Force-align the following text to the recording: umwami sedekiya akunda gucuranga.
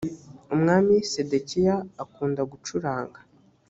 umwami 0.53 0.95
sedekiya 1.11 1.75
akunda 2.03 2.41
gucuranga. 2.51 3.19